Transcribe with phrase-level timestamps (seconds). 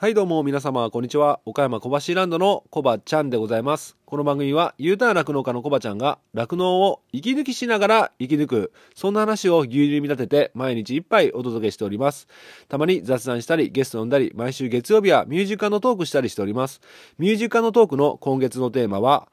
[0.00, 1.40] はいどうも皆様こんにちは。
[1.44, 3.98] 岡山小橋ランドのコバちゃんでございます。
[4.06, 12.28] この番組は U ターン酪農家のコバちゃんが酪農を息抜きしながら生き抜くそんな話を牛乳に見立てて毎日いっぱいお届けしております。
[12.68, 16.80] たまに雑談したりゲスト呼んだり毎週月曜日はミュージカルのトークしたりしております。
[17.18, 19.28] ミュージカルのトークの今月のテーマは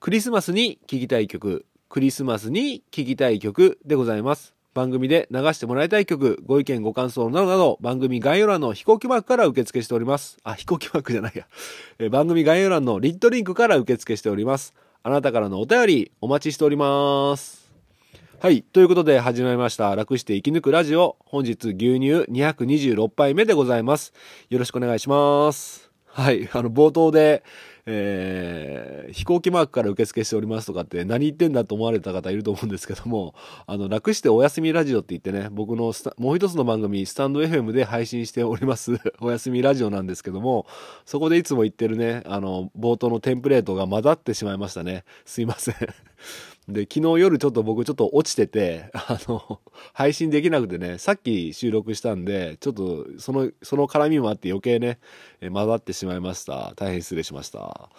[0.00, 4.53] クリスマスに聴きたい曲クリスマスに聴きたい曲でございます。
[4.74, 10.36] 番組で流してもらいたい曲、ご意見ご感想などなど、番組概要欄の飛行機マークから受付しております。
[10.42, 11.46] あ、飛行機マークじゃないや。
[12.00, 14.74] え番組概要欄のリットリンクから受付しております。
[15.04, 17.70] あなたからのお便りお待ちしております。
[18.40, 18.62] はい。
[18.62, 19.94] ということで始まりました。
[19.94, 21.16] 楽して生き抜くラジオ。
[21.24, 24.12] 本日牛乳226杯目でございます。
[24.50, 25.90] よろしくお願いします。
[26.06, 26.48] はい。
[26.52, 27.44] あの、冒頭で、
[27.86, 33.34] えー、飛行機マークから受付しておりますとかって何言ってんだと思われた方いると思うんですけども、
[33.66, 40.66] あの、楽しておやすみラジオって言ってね、僕のもう一つの番組、スタンド FM で配信しております おやすみラジオなんですけども、
[41.04, 45.04] そこでいつも言ってるね、あの、冒頭のテンプレートが混ざってしまいましたね。
[45.24, 45.74] すいません
[46.68, 49.60] で、昨日夜ちょっと僕ちょっと落ちてて、 あの、
[49.92, 54.98] 配信できなくてね、さっき収録したんで、ちょっとその、その絡みもあって余計ね、
[55.40, 56.72] え混ざってしまいました。
[56.76, 57.90] 大変失礼しました。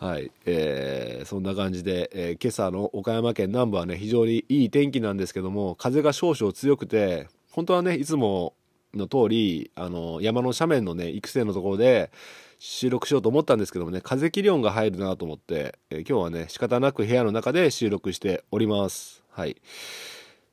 [0.00, 8.54] はい、えー、そんな感じで、えー、今朝の岡山県南部はね、非常にいい天気なんですけども、風が少々強くて、本当はね、いつも
[8.98, 12.10] の通り、あの、山の斜面のね、育成のところで、
[12.58, 19.22] 収録しようと思ったんですけどもね、風切り音が入るなと思って、えー、今日はね、仕方なく部屋の中で収録しております。
[19.30, 19.56] はい。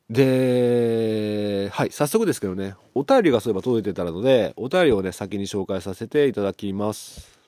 [0.09, 7.39] で、はい、早速ですけどね、お便りがそういえば届いてたので、お便りをね、先に紹介させていただきます。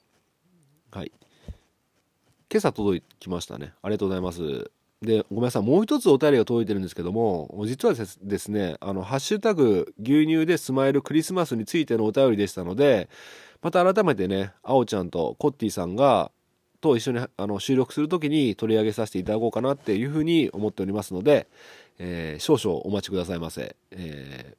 [0.92, 1.12] はい。
[2.50, 3.74] 今朝届きましたね。
[3.84, 4.77] ありがとうございます。
[5.02, 5.64] で、ごめんなさい。
[5.64, 13.10] もう一つお便りが届いてるんですけども、実はですね、あの、ハッシュタグ、牛乳でスマイルクリスマスについてのお便りでしたので、
[13.62, 16.32] また改めてね、あおちゃんとコッティさんが、
[16.82, 21.48] と一緒にあの収録するときに取り上げさせていただこうかなっていうふうに思っておりますので、
[22.00, 23.76] えー、少々お待ちくださいませ。
[23.92, 24.56] え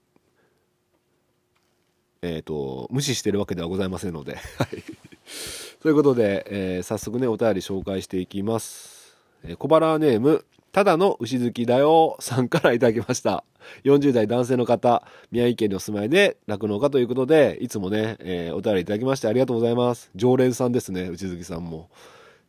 [2.22, 4.36] ー、えー、と、無視してるわけではございませんので。
[5.80, 8.97] ということで、えー、早速ね、お便り紹介していきます。
[9.44, 13.44] え、小腹ネーム、ただの牛好きだよさんからいただきました。
[13.84, 20.10] 40代男性の方、宮城県にお住まいで酪農家ということで、いつもね、えー、お便りいただきましてありがとうございます。
[20.14, 21.88] 常連さんですね、内月さんも。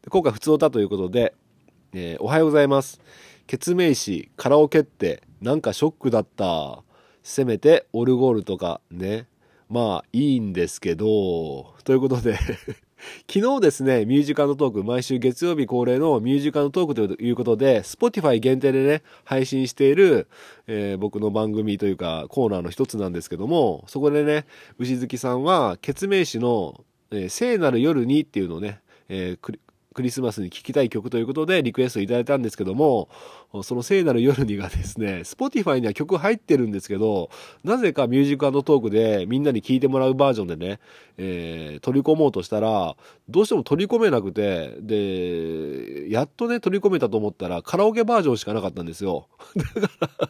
[0.04, 1.34] で今回、普通歌ということで、
[1.94, 3.02] えー、おはようございます。
[3.48, 6.84] 決命詞、カラオケって、なんかショックだった。
[7.24, 9.28] せめて、オルゴールとかね。
[9.70, 12.38] まあ、いいんですけど、ということで
[13.32, 20.28] 昨日ですね、ミュージカルトーク、毎週月曜日恒例のミュージカルトークということで、Spotify 限定でね、配信している、
[20.68, 24.46] えー、僕の番組というか、コーナーの一つなんですけども、そこでね、
[24.78, 29.60] 牛月さんは、ケツメイシの、えー、聖なる夜にっていうのをね、えー、
[30.00, 33.10] クリスマスに聴きたい曲ということでリクエストいただいたんですけども、
[33.64, 37.30] その聖なる夜にがですね、Spotify には曲入ってるんですけど、
[37.66, 40.80] なぜか Music Talk でみんなに聴いてもらうバージョンでね、
[41.18, 42.96] えー、取り込もうとしたら、
[43.28, 49.28] どうしても取り込めなくて、で、やっとね、取り込めたと思ったらカラオケバージョンしかなかったんですよ。
[49.58, 50.30] だから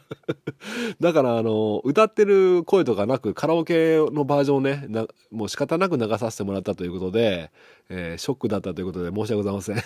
[1.00, 4.88] だからあの、歌ってる声とかなくカラオケのバージョンをね、
[5.30, 7.52] もう仕方なく流させてもらったということで、
[7.90, 9.84] えー、ショックだったということで申し訳ございません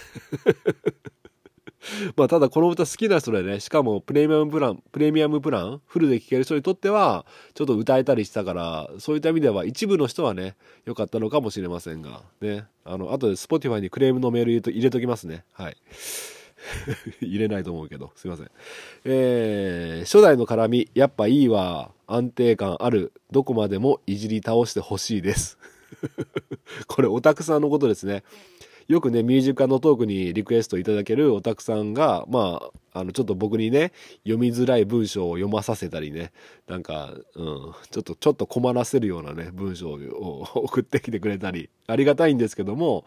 [2.16, 10.56] まあ、ただこの歌好きな人でね、しかもプレミアムプラン、プレミアムプラン、フルで聴ける人にとっては、ちょっと歌えたりしたから、そういった意味では一部の人はね、
[10.86, 12.66] 良かったのかもしれませんが、ね。
[12.86, 15.44] あの、後で Spotify にクレームのメール入れと入れときますね。
[15.52, 15.78] はい。
[17.22, 18.52] 入れないと思うけど、すいません。
[19.04, 21.92] えー、初代の絡み、やっぱいいわ。
[22.08, 23.12] 安定感ある。
[23.32, 25.58] どこまでもいじり倒してほしいです。
[26.88, 28.24] これオタクさんのことですね。
[28.88, 32.62] よくね、ミュージカルのトークにリクエストいただけるオタクさんが、ま
[32.94, 33.94] あ、あの、ちょっと僕にね、
[34.24, 36.32] 読みづらい文章を読まさせたりね、
[36.68, 37.46] なんか、うん、
[37.92, 43.06] ちょっと、ちょっと困らせるようなね、文章を送ってきてくれたり、ありがたいんですけども、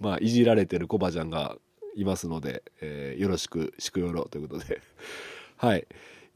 [0.00, 1.56] まあ、いじられてるコバちゃんが
[1.94, 4.80] いますので、えー、よろしく、しくよろということで。
[5.56, 5.86] はい。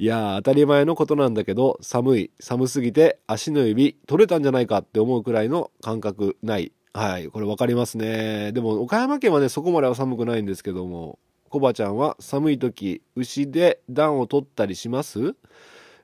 [0.00, 2.30] いや当たり前のことなんだけど、寒い。
[2.40, 6.72] 寒すぎて足の指取れたんじゃないかって思うくらいの感覚ない。
[6.94, 7.28] はい。
[7.28, 8.52] これ分かりますね。
[8.52, 11.18] でも、岡山県はね、そこまでは寒くないんですけども、
[11.50, 15.34] コバちゃんは寒い時、牛で暖を取ったりします？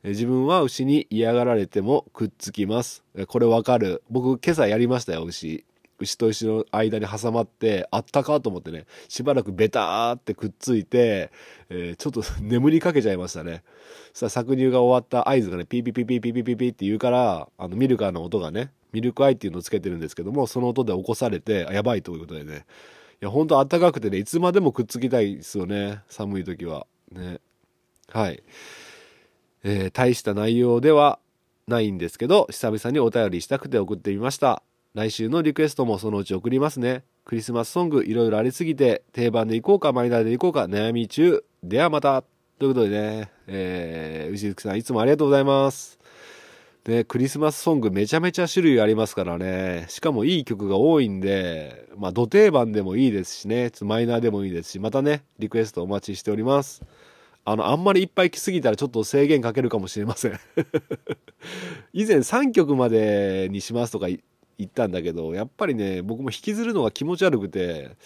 [0.04, 3.02] 自分は牛に嫌がられてもくっつきます。
[3.28, 4.02] これわかる？
[4.10, 5.64] 僕今朝やりましたよ、牛。
[5.98, 11.31] 牛と牛の間に挟まってあったかと思ってねしばらくベターってくっついて、
[11.69, 13.62] えー、ちょっと 眠りかけちゃいましたね
[14.12, 22.64] さあ搾乳が終わった合図がねピーピーピーピーピーピーピーって言うからあのミルカーの音がねミルクアイっていうのをつけてるんですけども、その音で起こされて、やばいということでね。
[23.20, 26.00] いや、ほんと暖かくてね、いつまでもくっつきたいですよね。
[26.08, 26.87] 寒い時は。
[27.12, 27.40] ね。
[28.08, 28.42] はい。
[29.64, 31.19] えー、大した内容では
[31.66, 34.62] ないんですけど、久々にお便りしたくて送ってみました。
[34.96, 37.04] 来週のリクエストもそのうち送りますね。
[37.26, 41.44] クリスマスソングいろいろありすぎて、定番でいこうかマイナーでいこうか悩み中。
[41.62, 42.22] ではまた。
[42.58, 45.98] ということでね、えー、牛月さんいつもありがとうございます。
[46.84, 49.84] で、クリスマスソングめちゃめちゃ種類ありますからね。
[49.90, 56.82] しかもいい曲が多いんで、まあ、土定番でもいいですしね、マイナーでもいいですし、またね、リクエストお待ちしております。
[57.44, 60.40] あの、あんまりいっぱい来すぎたらちょっと制限かけるかもしれません
[61.92, 64.08] 以前3曲までにしますとか
[64.58, 67.96] 言ったんだけど、やっぱりね、僕も引きずるのが気持ち悪くて、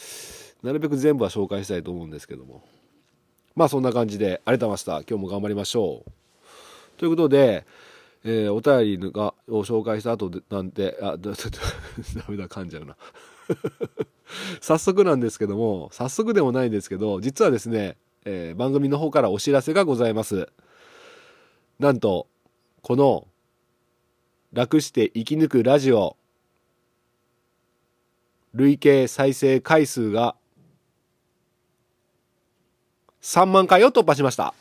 [0.63, 2.63] なるべく全部は紹介したいと思うんですけども。
[3.55, 5.09] まあそんな感じで、ありがとうございました。
[5.09, 6.11] 今日も頑張りましょう。
[6.99, 7.67] ということで、
[8.25, 12.97] えー、お便りがを紹介した後でなんて、あ、だ、だ、ダメだ、噛んじゃうな。
[14.61, 20.49] 早速なんですけども、早速でもないんですけど、実はですね、えー、番組の方からお知らせがございます。
[21.79, 22.27] なんと、
[22.83, 23.27] この、
[24.53, 26.17] 楽して生き抜くラジオ、
[28.55, 30.37] 累計再生回数が
[33.23, 34.55] 3万回を突破しました。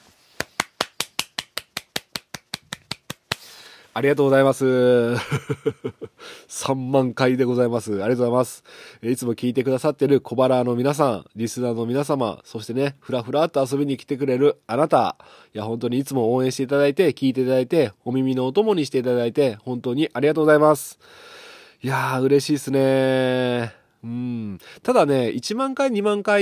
[4.00, 4.66] ありがとうございます。
[6.48, 7.92] 3万回でございます。
[7.92, 8.64] ありがとうございます。
[9.02, 15.18] いつも聞いてくださってる小腹の皆さん、リスナーの皆様、そしてね、ふらふらっと遊びに来てくれるあなた、
[15.54, 21.00] いや、本当にいつも応援していただいて、聞いていただいて、お耳のお供にしていただいて、本当にありがとうございます。
[21.82, 23.79] いやー、嬉しいですね。
[24.04, 24.60] うん。
[24.84, 26.42] ただね、1万回、2万回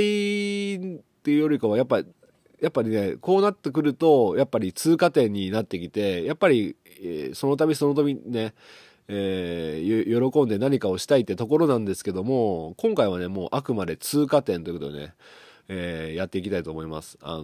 [0.75, 2.01] っていうよりかはやっぱ
[2.62, 8.54] やっぱりねこうなってくるとやっぱり通過点になってきてやっぱり、えー、その度その度ね
[9.09, 15.13] えー、喜んで何かをしたいってところなんですけども今回はねもうあくまで通過点ということでね、
[15.69, 17.18] えー、やっていきたいと思います。
[17.21, 17.42] あの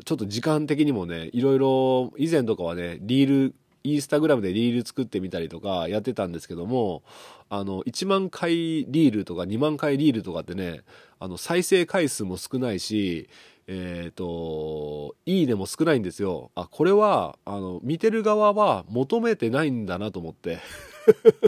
[0.00, 3.54] ー、ちょっと時間的にもねいろいろ以前とかはねリール
[3.84, 7.02] インスタグラムでリール作ってみたりとかやってたんですけども
[7.50, 10.80] あの1万回リールとか2万回リールとかってね
[11.20, 13.28] あの再生回数も少ないし
[13.66, 16.50] えっ、ー、と、いいねも少ないんですよ。
[16.54, 20.58] あ、これは、あの、見てる側は求めてないんだなと思って。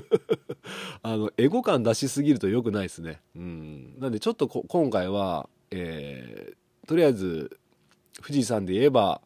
[1.02, 3.20] あの、エゴ感出しすぎると良くないですね。
[3.36, 3.94] うん。
[3.98, 7.58] なんでちょっと今回は、えー、とりあえず、
[8.22, 9.20] 富士山で言えば、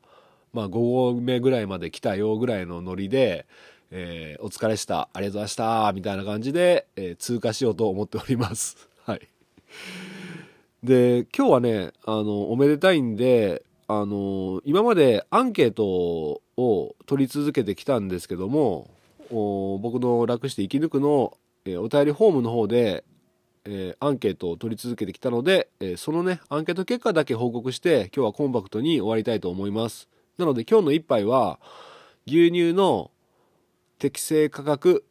[0.53, 3.47] まあ5合目ぐらいまで来たよぐらいのノリで、
[3.91, 8.89] えー、お疲れした、ありがとうございました、みたいな感じで、えー、通過しようと思っております。
[9.05, 9.29] はい。
[10.83, 15.85] で、今日はね、あの、おめでたいんで、あの、今までアンケート
[16.57, 18.89] を取り続けてきたんですけども、
[19.29, 23.05] 僕の楽して生き抜くの、えー、お便りフォームの方で、
[23.65, 30.09] えー、アンケートを取り続けてきたので、えー、そのね、アンケート結果だけ報告して、今日はコンパクトに終わりたいと思います。
[30.41, 31.61] なので今日の一杯は、
[32.27, 33.11] 牛乳の
[33.99, 35.05] 適正価格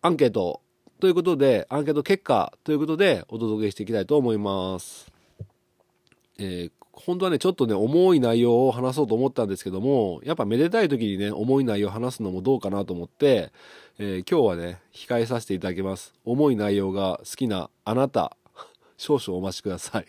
[0.00, 0.60] アンケート
[1.00, 5.12] ということで、アンケート結果ということでお届けしていきたいと思います。
[6.38, 13.50] えー、本当はね、ちょっとね、重い内容を話そうと思ったんですけども、やっぱめでたい時にね、重い内容を話すのもどうかなと思って、
[13.98, 16.14] えー、今日はね、控えさせていただきます。
[16.24, 18.36] 重い内容が好きなあなた、
[18.98, 20.06] 少々お待ちください。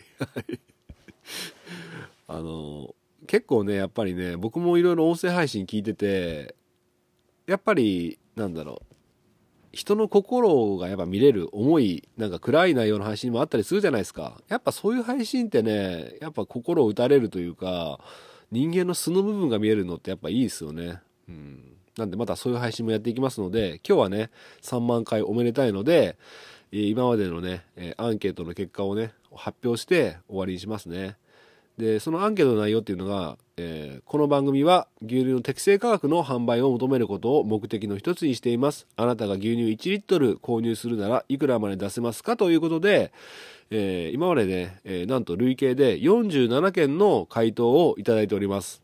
[2.30, 2.94] あの
[3.26, 6.54] 結構ね、やっぱりね、僕もいろいろ音声配信聞いてて、
[7.46, 8.88] やっぱり、なんだろう、
[9.72, 14.40] 人の心がやっぱ見れる重いなんか暗い内容の配信もあったりするじゃないですか。
[14.48, 18.00] やっぱそういう配信ってねやっぱ心を打たれるというか
[18.50, 21.00] 人間の素の部分が見えるのってやっぱいいですよね。
[21.28, 21.76] うん。
[21.96, 24.30] なんでまたそういう配信もやっていきますので今日はね
[24.62, 26.16] 3万回おめでたいので
[26.70, 27.64] 今までのね
[27.98, 31.16] アンケートの結果をね発表して終わりにしますね。
[31.78, 38.88] でそのアンケートの内容っていうのが、えー、この番組は牛乳の適正価格の販売を求めることを目的の一つにしています。
[38.96, 43.12] あなたが牛乳1リットル購入するならいくらまで出せますかということで、
[43.70, 48.82] えー、今までね、えー、なんと累計で47件の回答をいただいております。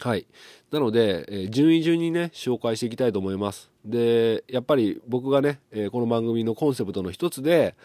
[0.00, 0.26] はい。
[0.72, 3.70] なので、えー、順位順にね紹介していきたいと思います。
[3.84, 7.76] でやっぱり僕がね、えこの番組のコンセプトの一つで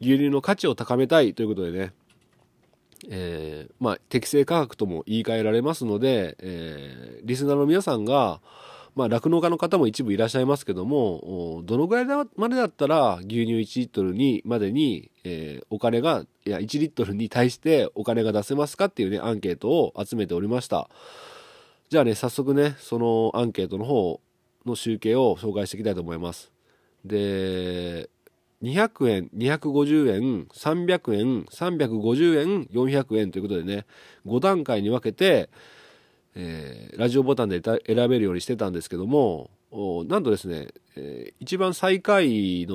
[0.00, 1.92] 牛乳の価値を高めたいということでね
[3.08, 8.40] えー、まあ、適正価格とも言い換えられますので、えー、リスナーの皆さんが、
[8.96, 12.04] まあ、酪農家の方も一部いらっしゃいますけども、どのぐらい
[12.36, 20.88] までだったら牛乳1リットルにまでに、えー、お金が、いや、1リットルに対してお金が出せますかっていうね、アンケートを集めておりました。
[21.88, 24.20] じゃあね、早速ね、そのアンケートの方、
[24.66, 26.52] の集計を紹介していきたいと思います
[27.04, 28.08] で
[28.62, 33.86] 200円250円300円350円400円ということでね
[34.26, 35.48] 5段階に分けて、
[36.34, 39.50] えー、ラジオボタンで選べるようにしてたんですけども
[40.08, 42.74] なんとですね、えー、一番最下位の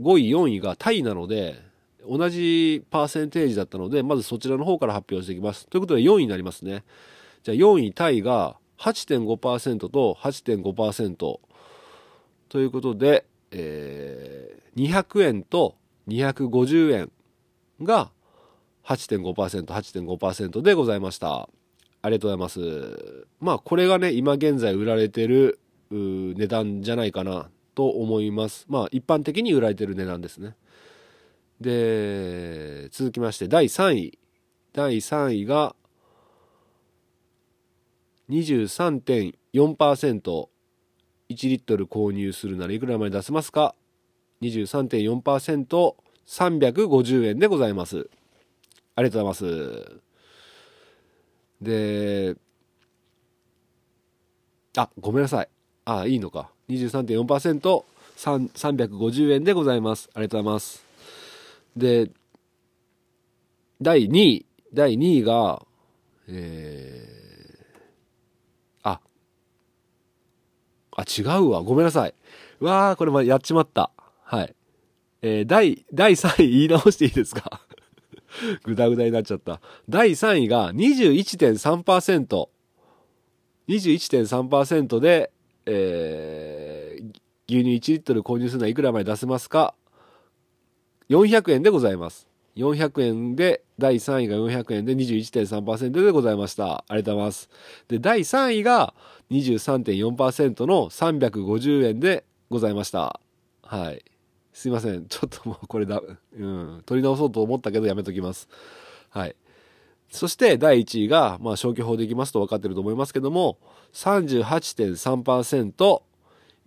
[0.00, 1.60] 5位4位がタイなので
[2.08, 5.66] 同じパーセンテージだったのでまずそちらの方から発表していきます。
[5.66, 6.84] ということで4位になりますね。
[7.42, 11.16] じゃあ4位タイが8.5%と8.5%
[12.48, 15.76] ということで、えー、200円と
[16.08, 17.10] 250円
[17.82, 18.10] が
[18.84, 21.48] 8.5%、8.5%でございました。
[22.00, 23.26] ありがとうございます。
[23.40, 28.66] まあ、これがね、今現在売られてる値段じゃないかなと思います。
[28.68, 30.54] まあ、一般的に売られてる値段ですね。
[31.60, 34.18] で、続きまして、第3位。
[34.72, 35.74] 第3位が、
[38.30, 40.48] 23.4%。
[41.30, 43.74] 1リットル購入するならいくらまで出せますか
[44.42, 45.94] ?23.4%、
[46.26, 48.08] 350円でございます。
[48.94, 50.00] ありがとうございます。
[51.60, 52.36] で、
[54.76, 55.48] あ、ごめんなさい。
[55.84, 56.50] あ、いいのか。
[56.68, 57.84] 23.4%、
[58.16, 60.10] 350円でございます。
[60.14, 60.84] ありがとうございます。
[61.76, 62.10] で、
[63.80, 65.64] 第2位、第2位が、
[66.28, 67.17] えー、
[70.98, 71.62] あ、違うわ。
[71.62, 72.14] ごめんなさい。
[72.58, 73.92] わー、これまやっちまった。
[74.24, 74.54] はい。
[75.22, 77.60] えー、第、第3位言い直していいですか？
[78.64, 79.60] ぐだぐだになっちゃった。
[79.88, 82.48] 第3位が21.3%。
[83.68, 85.30] 21.3%で、
[85.66, 87.04] えー、
[87.48, 89.74] 牛乳1リットル購入するのはいくらまで出せますか
[91.10, 92.26] ?400 円でございます。
[92.56, 96.84] 400円で、第3位が400円で21.3%でございました。
[96.88, 97.50] ありがとうございます。
[97.88, 98.94] で、第3位が
[99.30, 103.20] 23.4%の350円でございました。
[103.62, 104.04] はい。
[104.52, 105.06] すいません。
[105.06, 108.48] ちょっともうこれだ、うん、取り直そうと思ったけどやめときます。
[109.10, 109.36] はい。
[110.10, 113.58] そして第1位が、まあ消去法でいきますと分かってると思いますけども、
[113.92, 116.02] 38.3%、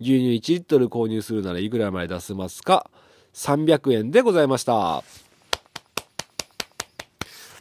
[0.00, 2.90] 乳1リットル購入するならいくらまで出せますか
[3.34, 5.04] ?300 円でございました。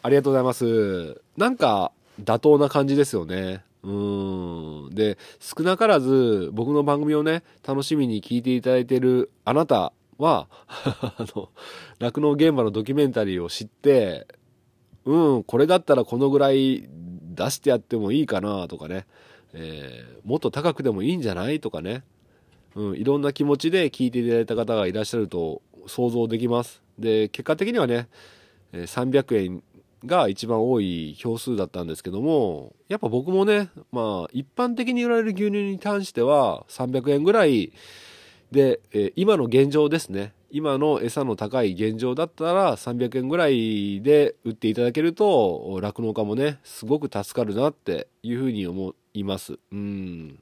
[0.01, 1.21] ありがとうございます。
[1.37, 1.91] なんか、
[2.23, 3.63] 妥当な感じですよね。
[3.83, 3.91] う
[4.89, 4.89] ん。
[4.91, 10.47] で、少なからず僕の番組をね、楽しみに聞いていただいているあなたは、
[11.01, 11.49] あの、
[11.99, 14.27] 酪農現場のドキュメンタリーを知って、
[15.05, 16.87] うん、これだったらこのぐらい
[17.33, 19.07] 出してやってもいいかなとかね、
[19.53, 22.03] えー、もっと高くでもいいんじゃないとかね、
[22.75, 26.83] うん、いろんな気持ちで聞いていただいた方がいらっしゃると想像できます。
[26.99, 28.07] で、結果的にはね、
[28.73, 29.63] 300円
[30.05, 37.71] が一番多い票数だったんですけども、やっぱ僕もね、まあ、一般的に売られる牛乳に関しては、300円ぐらい
[38.51, 40.33] で、え今の現状ですね。
[40.49, 49.57] 今の餌の高い現状だったら300円ぐらいで売っていただけると、酪農家もね、すごく助かるなっていうふうに思います。
[49.71, 50.39] うん。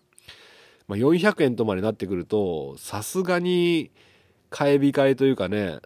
[0.88, 3.92] まあ、400円とまでなってくると、さすがに
[4.50, 5.78] 買い控えというかね、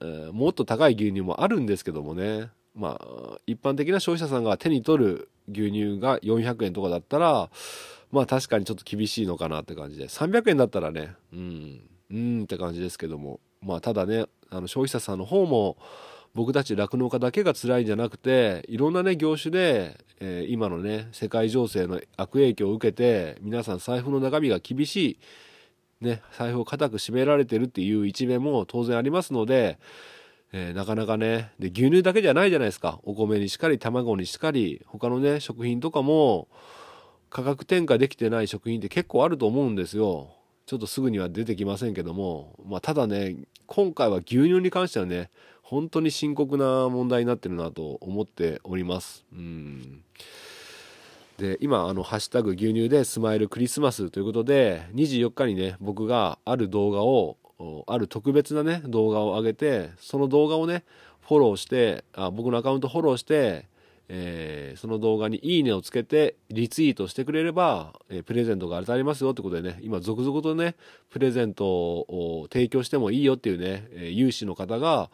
[0.00, 7.50] えー、もっと高い牛乳もあるんですけどもね、まあ、一般的な消費者さんが手に取る牛乳が400円とかだったら、
[8.10, 15.76] まあ確かにちょっと厳しいのかなって感じで、300円だったらね、うん、うんって感じですけども、まあただね、あの消費者さんの方も、
[16.34, 25.18] 僕たち酪農家だけが辛いんじゃなくて、いろんなね、業種で、えー、今のね、世界情勢の悪影響を受けて、皆さん財布の中身が厳し
[26.00, 29.78] い、ね、財布を固く締められてるっていう一面も当然ありますので、
[30.56, 33.00] えー、なかなかねで牛乳だけじゃないじゃないですか。
[33.02, 36.46] お米にしかり卵にしかり他のね食品とかも
[37.28, 40.30] 価格転嫁できてない食品って結構あると思うんですよ。
[40.66, 43.34] ちょっとすぐには出てきませんけども、まあ、ただね
[43.66, 45.28] 今回は牛乳に関してはね
[45.60, 49.24] 本当に深刻な問題になってるなと思っております。
[49.32, 50.04] うん。
[51.36, 57.38] で今あの「ハッシュタグ牛乳でスマイルクリスマス」ということで24日にね僕がある動画を
[57.86, 60.84] ある特別なね動画を上げてその動画をね
[61.20, 63.66] フォローしてあ僕のアカウントフォローして、
[64.08, 70.74] えー、その動画に「いいね」をつけてリツイートしてくれれば、えー、プレゼントが当たりますよってことでね今続々とね
[71.10, 75.10] プレゼントを提供してもいいよっていうね、えー、有志の方が、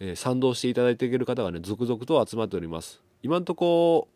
[0.00, 3.02] え賛同していただいている方がね続々と集まっております。
[3.22, 4.08] 今んとこ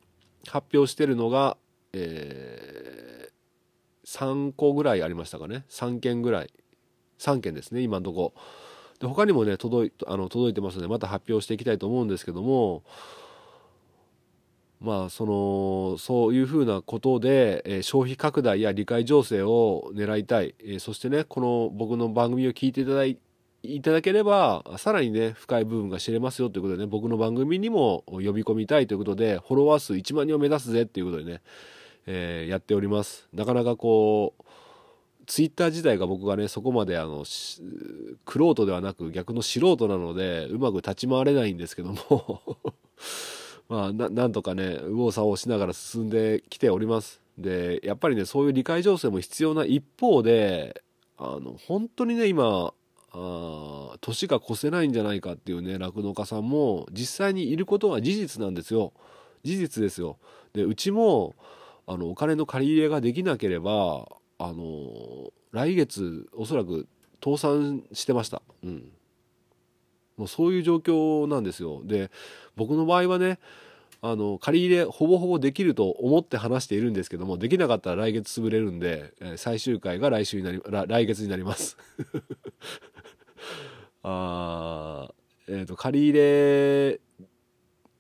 [0.47, 1.57] 発表してるのが、
[1.93, 3.29] え
[4.05, 5.65] 3個ぐらいありましたかね。
[5.69, 6.51] 3件ぐらい。
[7.23, 8.35] 3件ですね今のとこ。
[9.01, 12.83] で他にもね届いあの届いてますのでまた発表していきたいと思うんですけども。
[14.81, 23.17] まあそのそういうふうなことで、え消費拡大や理解情勢を狙いたい、えそしてねこの僕の番組を聞いていただい
[23.63, 31.43] いただければさらにね深い部分が知れますよということでね僕の番組にも呼び込みたいということでフォロワー数1万人を目指すぜっていうことでね、
[32.07, 33.29] えーやっております。
[33.33, 34.43] なかなかこう
[35.33, 37.63] ツイッター自体が僕がねそこまであのし
[38.27, 42.59] クロートではなく逆の素人なのでうまく立ち回れないんですけども。
[43.67, 47.23] まあなんとかね右往左往しながら進んできております。
[47.39, 50.83] でやっぱりねそういう理解情勢も必要な一方で
[51.17, 52.75] あの本当にね今
[53.13, 58.93] あ年が越せないんじゃないかっていうね酪農家さんも実際にいることは事実なんですよ。
[59.45, 60.19] 事実ですよ。
[60.53, 61.35] でうちも
[61.87, 64.07] あのお金の借り入れができなければ
[64.45, 66.89] あの来月おそらく
[67.23, 68.43] 倒産してました。
[68.65, 68.91] うん。
[70.17, 71.81] もうそういう状況なんですよ。
[71.85, 72.11] で
[72.57, 73.39] 僕の場合はね
[74.01, 81.77] あの借り入れほぼほぼできると思って話しているんですけどもできなかったら来月潰れるんで、え最終回が来週になりら来月になります。
[84.03, 87.01] あーえーと借り入れ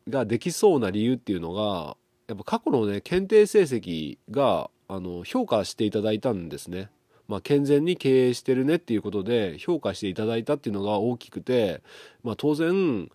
[0.08, 1.96] ができそうな理由っていうのが
[2.26, 6.90] やっぱ過去のね検定成績があの評価していただいたんですね。
[7.26, 11.80] まあ、健全に経営してるねっていうことで評価していただいたっていうのが大きくて、
[12.22, 13.10] まあ、当然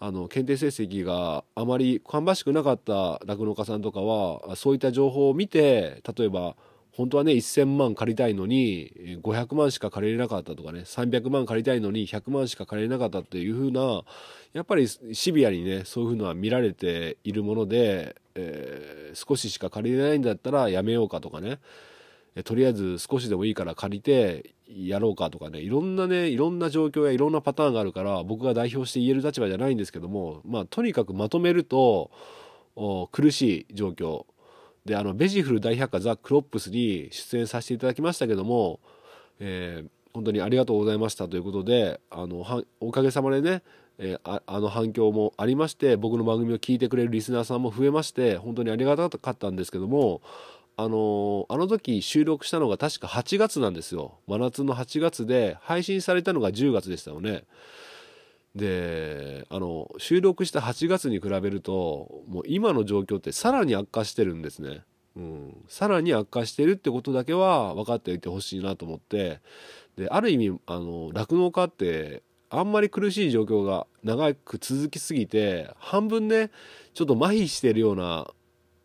[0.00, 6.56] あの検定成績があまり芳しくなかった酪農家さんとかはそういった情報を見て例えば
[6.96, 14.02] 本当はね1,000万借りたいのに500万しか借りれなかったとかね300万借りたいのに100万しか借りれなかったっていう風な
[14.52, 21.60] やっぱりシビアにねそういう風のは見られているもので、えー少ししか借りれないんだったらやめようかとかね
[22.44, 32.10] とりあえず少しでもいいから借りてやろうかとかねいろんなねいろんな状況やいろんなパターンがあるから僕が代表して言える立場じゃないんですけどもまあとにかくまとめると
[33.12, 34.24] 苦しい状況
[34.84, 38.80] であのベジフル大百科ザ・クロップスに出演させていただきましたけども、
[39.40, 42.46] えー本当にありがとうございましたということであの
[42.78, 43.64] おかげさまでね
[43.98, 50.22] えーあの反響もありまして僕の番組を聞いてくれるリスナーさんも増えまして本当にありがたかったんですけども
[50.76, 54.18] あのあの時収録したのが確か8月なんですよ。
[54.26, 57.44] 真夏の8月で配信されたのが10月でしたよね。
[58.54, 64.84] であの収録した8月に比べるともう今の状況ってさらに悪化してるんですね、
[65.16, 69.40] うん、さらに悪化してるってことだけは分かっておいてほしいなと思って。
[69.96, 76.50] である意味あの酪農家ってあんまり苦しい状況が長く続きすぎて半分ね
[76.94, 78.26] ちょっと麻痺してるような、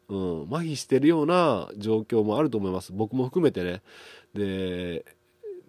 [0.07, 2.91] うん、麻痺してるような状況もあると思います。
[2.93, 3.81] 僕も含めてね。
[4.33, 5.05] で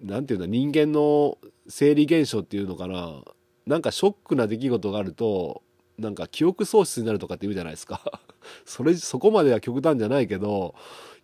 [0.02, 1.36] なんていうんだ人間の
[1.68, 3.22] 生理現象っていうのかな。
[3.66, 5.62] なんかショックな出来事があると
[5.98, 8.20] なんか記憶喪失になるとかって言うじゃないですか。
[8.64, 10.74] それそこまでは極端じゃないけど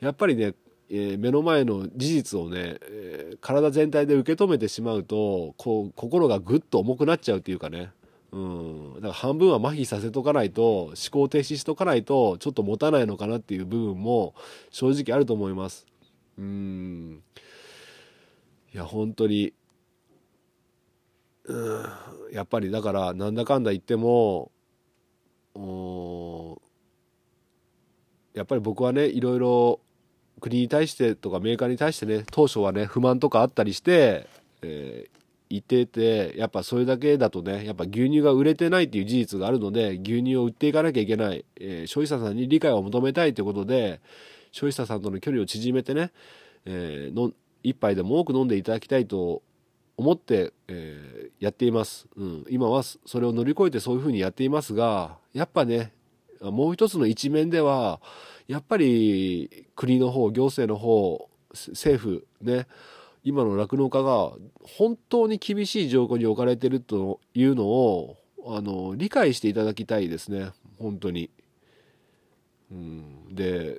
[0.01, 0.55] やっぱりね、
[0.91, 7.91] えー目の前の事実をね、えー体全体で受け止めてしまうとこう心がぐっと重くなっちゃうっていうかね。
[8.33, 14.35] うん、だから半分は麻痺させとかないと思考停止しとかないとちょっと持たないのかなっていう部分も
[14.71, 15.87] 正直あると思います。
[16.39, 17.23] うん。
[18.75, 19.55] いや本当に
[21.47, 21.85] うん。
[22.33, 24.51] やっぱりだからなんだかんだ言っても
[28.35, 29.81] やっぱり僕はねいろいろ
[30.41, 34.29] 国に対してとかメーカーに対してね当初はね不満とかあったりして、
[34.63, 35.17] えー
[35.49, 44.01] 言っててやっぱそれだけだとねやっぱ牛乳が売れてないっていう事実があるので牛乳を売っていかなきゃいけない、えー消費者さんに理解を求めたいということで
[44.51, 46.11] 消費者さんとの距離を縮めてね、
[46.65, 47.31] えーの
[47.63, 49.43] 一杯でも多く飲んでいただきたいと
[49.97, 55.93] 思って、えーやっています、うん、今はそれを乗り越えてそういうふうにやっていますがやっぱね
[56.41, 58.01] もう一つの一面では
[58.49, 62.67] やっぱり国の方行政の方政府ね
[63.23, 64.33] 今の酪農家が
[64.63, 70.53] 本当に厳しい状況に置かれてるというのをあの理解していただきたいですね。
[70.79, 71.31] 本当に。
[72.71, 73.77] うん、で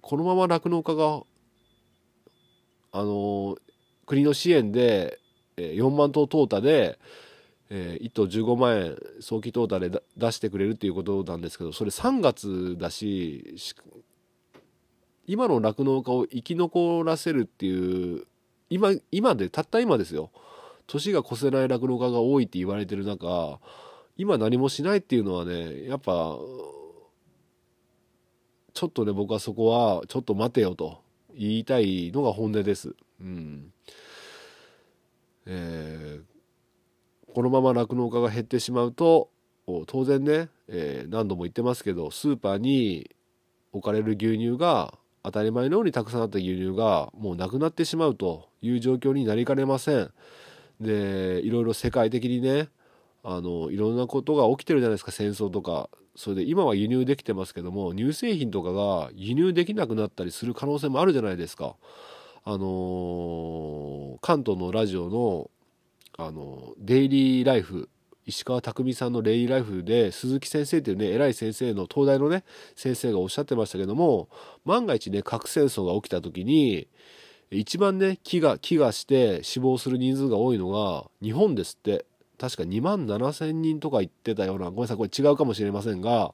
[0.00, 1.22] このまま酪農家が
[2.90, 3.56] あの
[4.10, 5.20] 国の支援で
[5.60, 6.98] え4万頭淘汰で、
[7.68, 13.76] え1頭15万円早期淘汰で出してくれるっていうことなんですけどそれ3月だしし
[15.26, 18.26] 今の酪農家を生き残らせるっていう
[18.70, 20.30] 今今でたった今ですよ
[20.88, 23.60] 年が越せない酪農家が多いって言われてる中
[24.16, 26.36] 今何もしないっていうのはねやっぱ
[28.74, 31.00] ちょっとね僕はそこはちょっと待てよと
[31.36, 32.96] 言いたいのが本音です。
[33.20, 33.72] うん
[35.50, 36.30] えー
[37.34, 39.30] このまま酪農家が減ってしまうと
[39.86, 43.10] 当然ね、えー、何度も言ってますけどスーパーに
[43.72, 50.10] 置かれる牛乳が当たり前のようにたくさんあった牛乳がもうなくなってしまうという状況になりかねません。
[50.80, 52.68] でいろいろ世界的にね
[53.22, 61.76] あのいろんなことが起きてるじゃないですか戦争とかそれで今は輸入できてますけども乳製品とかが輸入できなくなったりする可能性もあるじゃないですか。
[62.44, 65.50] あの関東のラジオの
[66.18, 67.88] あのデイリーライフ
[68.26, 72.44] 石川匠さんの「レイライフ」で鈴木先生っていうね偉い先生の東大のね
[72.76, 74.28] 先生がおっしゃってましたけども
[74.64, 76.88] 万が一ね核戦争が起きた時に
[77.50, 82.06] 一番ね飢餓飢餓して死亡する人数が多いのが日本ですって。
[82.40, 84.70] 確か2万7,000人とか言ってたような。
[84.70, 86.32] ごめんなさいこれ違うかもしれませんが。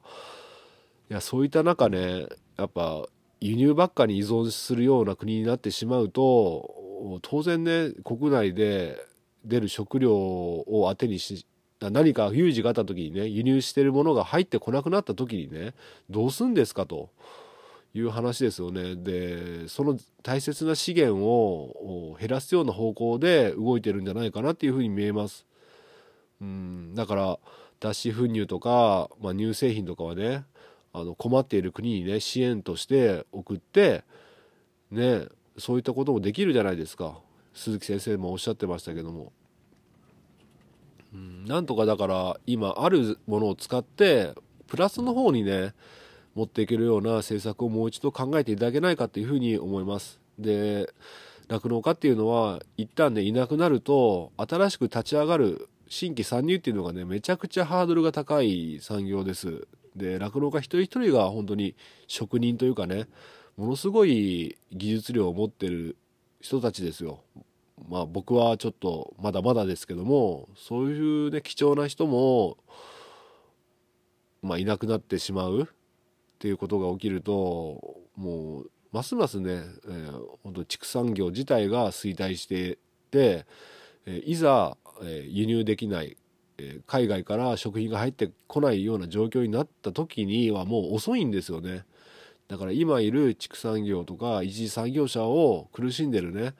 [1.09, 3.05] いやそういった中ねやっぱ
[3.39, 8.97] 輸入ばっかに依存するような国になってしまうと当然ね国内で
[9.45, 11.45] 出る食料を当てにし
[11.79, 15.73] 何か有事があった時にね輸入してるものが入ってこなくなった時にね
[16.09, 17.09] どうすんですかと。
[17.93, 18.95] いう話ですよね。
[18.95, 25.45] でその大切な資源を減らすような方向で動いてるんじゃないかなっていうふうに見えます。
[26.41, 27.39] うんだから
[27.79, 30.45] 脱脂粉乳とか、まあ、乳製品とかはね
[30.93, 34.03] あの困っている国にね支援として送って
[34.91, 35.25] ね
[35.57, 37.19] そういったこともできるじゃないですか
[37.53, 39.31] 鈴木先生もおっしゃってましたけども。
[41.13, 44.33] うん、なんとかだから今あるものを使って
[44.67, 45.73] プラスの方にね
[46.35, 50.19] 持っていけるような政策をもう一度考えていただけないかというふうに思います。
[50.37, 50.93] で
[51.47, 59.67] 酪農家っていうのは一旦ねいなくなると新しく立ち上がる新規参入っていうのがねめちゃくちゃハードルが高い産業です。
[59.97, 61.75] で酪農家一人一人が本当に
[62.07, 63.07] 職人というかね
[63.57, 65.97] ものすごい技術量を持ってる
[66.39, 67.21] 人たちですよ。
[67.89, 72.57] まあ僕はちょっとまだまだですけどもそういうね貴重な人も、
[74.41, 75.65] まあ、いなくなってしまうっ
[76.39, 82.77] ていうことが起きるともうますますね、えー、本当畜産業自体が衰退して
[83.11, 83.45] て、
[84.05, 86.17] えー、いざ、えー、輸入できない、
[86.85, 91.85] 海外から食品が入ってこないような状況になった時にはもう遅いんですよね。
[92.47, 96.53] だから今いる畜産業とか一次産業者を苦しんでるね。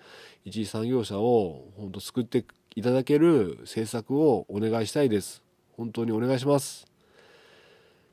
[0.45, 5.43] 一次産業者を本当救っていただける政策をお願いしたいです。
[5.77, 6.85] 本当にお願いします。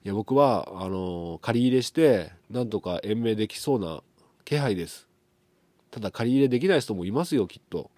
[0.05, 4.03] いや僕はあの借り入れしてなんとか延命できそうな
[4.44, 5.09] 気配です。
[5.90, 7.90] ただ借り入れできない人もいますよきっと。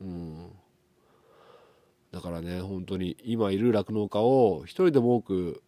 [0.00, 0.50] うん。
[2.12, 5.62] だからね本当に今いる酪農家を一人でも多く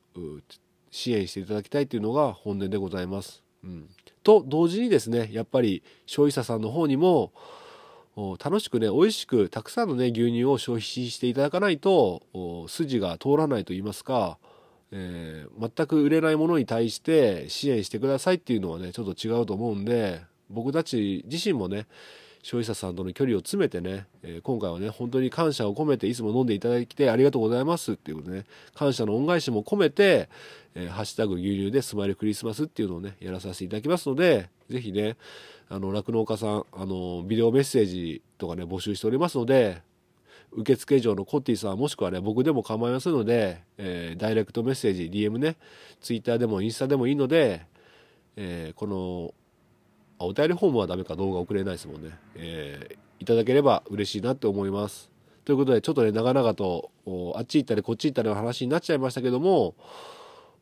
[0.91, 3.43] 支援していただきたいというのが本音でございます。
[3.63, 3.89] うん、
[4.23, 7.33] と同時にですねやっぱり消費者さんの方にも
[8.43, 14.39] 楽しくね美味しくたくさんのね牛乳を消費していただかないと筋が通らないと言いますか、
[14.93, 21.87] えー、全く売れないものに対して支援してくださいっていうのはねちょっと違うと思うんで僕たち自身もね
[22.43, 30.29] 消費者さんとの距離を詰めてね、えー、今回はね本当に感謝を込めていつも飲んでいただいてありがとうございますっていうことね感謝の恩返しも込めて、
[30.75, 35.17] えー、ハッシュタグ牛乳でスマイルクリスマスっていうのをねやらさせていただきますのでぜひね
[35.69, 39.83] 酪農家さんあのビデオメッセージとかね募集しておりますので
[40.53, 45.57] 受付上のコッティさんもしくはね僕でも構いませんので、えー、ダイレクトメッセージ DM ね
[46.01, 47.67] ツイッターでもインスタでもいいので、
[48.37, 49.35] えー、この
[50.21, 55.11] あお便りフォームはダメか動画送れないですもんね、えー、いただければ嬉しいなって思います。
[55.47, 56.91] ということでちょっとね長々と
[57.35, 59.75] あっち行ったりこっち行ったりの話になっちゃいましたけども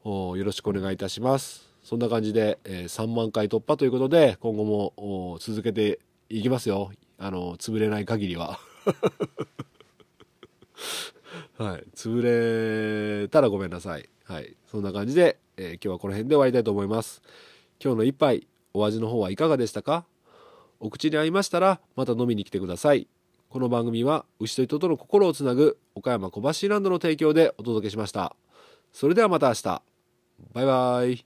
[0.04, 1.68] よろしくお願いいたします。
[1.82, 6.92] そんな感じで、えー、3万回突破ということで今後も続けていきますよ。
[7.18, 8.60] あの潰れない限りは。
[11.58, 11.84] はい。
[11.96, 14.08] 潰れたらごめんなさい。
[14.22, 14.54] はい。
[14.70, 17.20] そんな感じで、えー、今日はこの辺で終わりたいと思います。
[17.82, 20.04] 今日の一杯お味の方はいかがでしたか？
[20.80, 23.08] お口に合いましたらまた飲みに来てください。
[23.48, 28.36] この番組は牛と人との心をつなぐ岡山小橋ランドの提供でお届けしました。
[28.92, 29.82] それではまた明日。
[30.52, 31.24] バイバイ。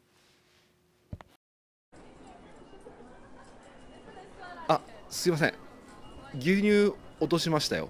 [4.68, 5.54] あ、すいません。
[6.38, 7.88] 牛乳落としましたよ。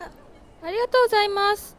[0.00, 0.10] あ、
[0.62, 1.76] ありがとうございます。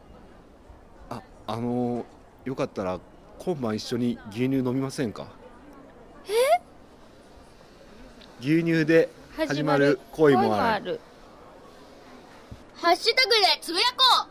[1.10, 2.06] あ、あの
[2.44, 3.00] よかったら
[3.38, 5.26] 今晩一緒に牛乳飲みませんか
[6.26, 6.30] え
[8.40, 11.00] 牛乳で始まる恋もある。
[12.76, 14.28] ハッシュタグでつぶやこ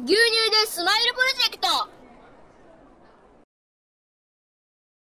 [0.00, 0.04] う。
[0.04, 2.01] 牛乳でスマイルプロジェクト。